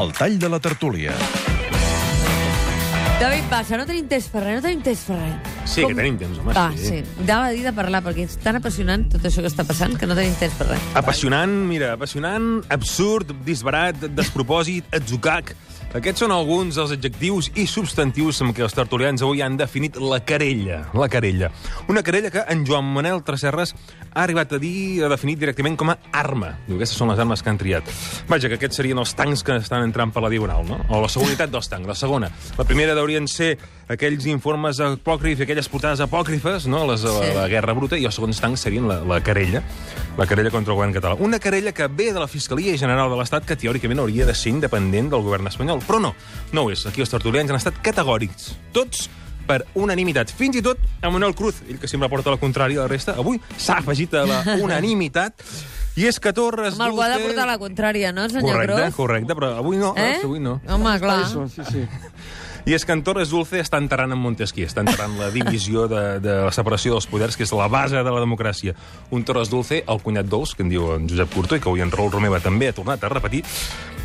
[0.00, 1.59] El tall de la tertúlia.
[3.20, 5.50] David passa, no tenim temps per res, no tenim temps per res.
[5.68, 6.86] Sí, que tenim temps, home, Va, sí.
[6.86, 7.00] sí.
[7.26, 10.08] Anava a dir de parlar, perquè és tan apassionant tot això que està passant que
[10.08, 10.86] no tenim temps per res.
[10.96, 15.52] Apassionant, mira, apassionant, absurd, disbarat, despropòsit, atzucac.
[15.90, 20.20] Aquests són alguns dels adjectius i substantius amb què els tertulians avui han definit la
[20.22, 20.84] querella.
[20.94, 21.48] La querella.
[21.90, 23.72] Una querella que en Joan Manel Tresserres
[24.12, 26.52] ha arribat a dir, a definir directament com a arma.
[26.68, 27.90] Diu, aquestes són les armes que han triat.
[28.30, 30.78] Vaja, que aquests serien els tancs que estan entrant per la diagonal, no?
[30.94, 32.30] O la seguretat dels tancs, la segona.
[32.54, 33.56] La primera haurien ser
[33.90, 36.84] aquells informes apòcrifs, aquelles portades apòcrifes, no?
[36.86, 37.34] Les de la, Sí.
[37.34, 39.62] la guerra bruta, i els segons tancs serien la, la querella,
[40.16, 41.16] la querella contra el govern català.
[41.18, 44.52] Una querella que ve de la Fiscalia General de l'Estat, que teòricament hauria de ser
[44.54, 45.82] independent del govern espanyol.
[45.86, 46.14] Però no,
[46.52, 46.86] no ho és.
[46.86, 48.54] Aquí els tertulians han estat categòrics.
[48.72, 49.08] Tots
[49.50, 50.30] per unanimitat.
[50.30, 53.40] Fins i tot Manuel Cruz, ell que sempre porta la contrària a la resta, avui
[53.58, 55.42] s'ha afegit a la unanimitat.
[55.98, 56.76] I és que Torres...
[56.78, 58.94] Amb algú ha de portar la contrària, no, senyor Correcte, Cruz?
[58.94, 60.20] correcte, però avui no, Eh?
[60.22, 60.60] avui no.
[60.70, 61.26] Home, clar.
[61.26, 61.82] sí, sí.
[62.68, 66.02] I és que en Torres Dulce està enterrant en Montesquieu, està enterrant la divisió de,
[66.20, 68.74] de la separació dels poders, que és la base de la democràcia.
[69.10, 71.84] Un Torres Dulce, el cunyat dolç, que en diu en Josep Curto, i que avui
[71.84, 73.44] en Raül Romeva també ha tornat a repetir,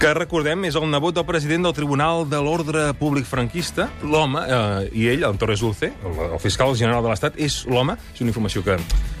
[0.00, 4.88] que recordem és el nebot del president del Tribunal de l'Ordre Públic Franquista, l'home, eh,
[4.96, 8.32] i ell, en Torres Dulce, el, el fiscal general de l'Estat, és l'home, és una
[8.32, 8.78] informació que,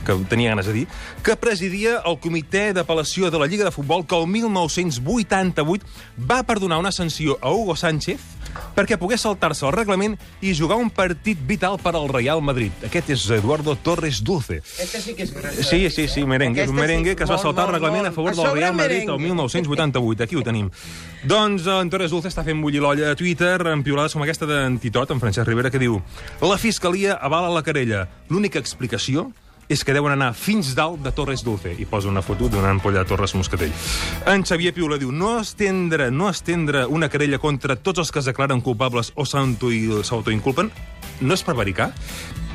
[0.08, 0.86] que tenia ganes de dir,
[1.22, 6.80] que presidia el comitè d'apel·lació de la Lliga de Futbol que el 1988 va perdonar
[6.80, 8.39] una sanció a Hugo Sánchez
[8.76, 12.72] perquè pogués saltar-se el reglament i jugar un partit vital per al Real Madrid.
[12.86, 14.60] Aquest és Eduardo Torres Dulce.
[14.78, 15.34] Este sí que és.
[15.66, 16.62] Sí, sí, sí, merengue.
[16.62, 18.16] És un Aquesta sí, merengue que es va molt, saltar el molt, reglament a molt.
[18.16, 19.24] favor A del Real Madrid el merengue.
[19.28, 20.24] 1988.
[20.24, 20.70] Aquí ho tenim.
[21.24, 25.10] Doncs en Torres Dulce està fent bullir l'olla a Twitter amb piulades com aquesta d'Antitot,
[25.10, 26.00] en Francesc Rivera, que diu
[26.40, 28.06] La Fiscalia avala la querella.
[28.30, 29.30] L'única explicació
[29.70, 31.76] és que deuen anar fins dalt de Torres Dulce.
[31.78, 33.70] I posa una foto d'una ampolla de Torres Moscatell.
[34.26, 38.26] En Xavier Piula diu no estendre, no estendre una querella contra tots els que es
[38.26, 39.70] declaren culpables o s'auto-
[40.02, 40.72] s'autoinculpen
[41.20, 41.90] no és prevaricar.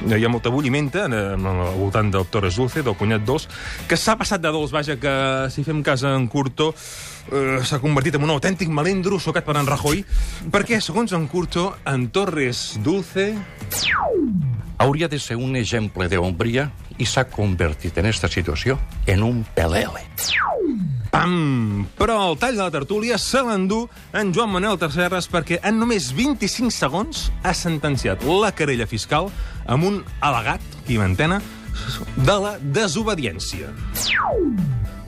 [0.09, 3.45] Hi ha molta bullimenta eh, al voltant del Torres Dulce, del cunyat dolç,
[3.87, 5.13] que s'ha passat de dolç, vaja, que
[5.53, 6.71] si fem cas en Curto
[7.31, 10.03] eh, s'ha convertit en un autèntic malendro socat per en Rajoy,
[10.51, 13.31] perquè, segons en Curto, en Torres Dulce...
[14.77, 19.43] hauria de ser un exemple de hombria i s'ha convertit en esta situació en un
[19.55, 20.03] pelele.
[21.11, 21.85] Pam!
[21.95, 26.11] Però el tall de la tertúlia se l'endú en Joan Manuel Tercerres perquè en només
[26.15, 29.29] 25 segons ha sentenciat la querella fiscal
[29.65, 31.41] amb un al·legat, qui m'entena,
[32.15, 33.71] de la desobediència.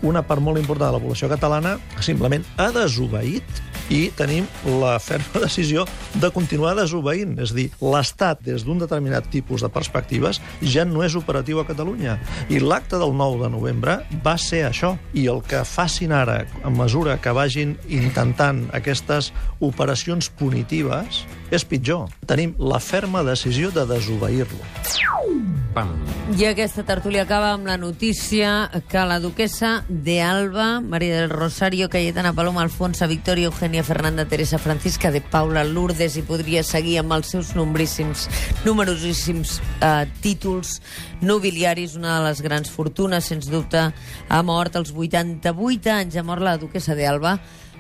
[0.01, 3.61] una part molt important de la població catalana simplement ha desobeït
[3.93, 4.47] i tenim
[4.79, 7.37] la ferma decisió de continuar desobeint.
[7.43, 12.17] És dir, l'Estat, des d'un determinat tipus de perspectives, ja no és operatiu a Catalunya.
[12.49, 14.95] I l'acte del 9 de novembre va ser això.
[15.13, 22.11] I el que facin ara, a mesura que vagin intentant aquestes operacions punitives, és pitjor.
[22.27, 25.66] Tenim la ferma decisió de desobeir-lo.
[25.73, 25.91] Pam!
[26.35, 31.89] I aquesta tertúlia acaba amb la notícia que la duquesa de Alba, María del Rosario,
[31.89, 37.15] Cayetana Paloma, Alfonsa, Victoria, Eugenia Fernanda, Teresa Francisca de Paula Lourdes i podria seguir amb
[37.15, 38.27] els seus nombríssims,
[38.65, 40.81] numerosíssims eh, títols
[41.21, 43.87] nobiliaris, una de les grans fortunes, sens dubte,
[44.27, 47.37] ha mort als 88 anys, ha mort la duquesa de Alba,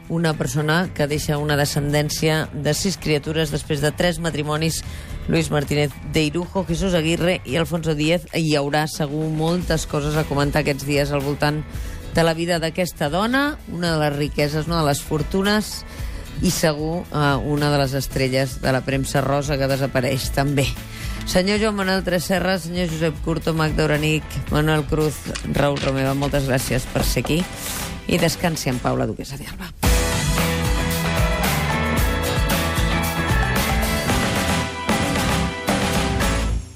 [0.09, 4.83] una persona que deixa una descendència de sis criatures després de tres matrimonis
[5.27, 8.27] Luis Martínez de Irujo, Jesús Aguirre i Alfonso Díez.
[8.33, 11.63] Hi haurà segur moltes coses a comentar aquests dies al voltant
[12.15, 15.83] de la vida d'aquesta dona, una de les riqueses, una de les fortunes
[16.41, 20.67] i segur eh, una de les estrelles de la premsa rosa que desapareix també.
[21.27, 25.19] Senyor Joan Manuel Tresserra, senyor Josep Curto, Magda Uranic, Manuel Cruz,
[25.51, 27.41] Raül Romeva, moltes gràcies per ser aquí
[28.07, 29.86] i descansi en pau la duquesa d'Alba.